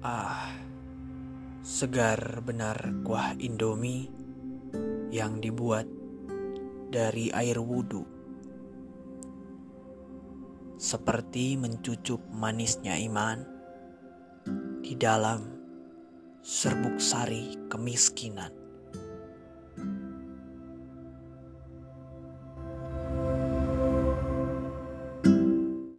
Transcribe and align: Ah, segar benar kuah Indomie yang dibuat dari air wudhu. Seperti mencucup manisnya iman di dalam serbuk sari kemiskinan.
Ah, 0.00 0.56
segar 1.60 2.40
benar 2.40 3.04
kuah 3.04 3.36
Indomie 3.36 4.08
yang 5.12 5.44
dibuat 5.44 5.84
dari 6.88 7.28
air 7.28 7.60
wudhu. 7.60 8.08
Seperti 10.80 11.60
mencucup 11.60 12.24
manisnya 12.32 12.96
iman 12.96 13.44
di 14.80 14.96
dalam 14.96 15.44
serbuk 16.40 16.96
sari 16.96 17.68
kemiskinan. 17.68 18.59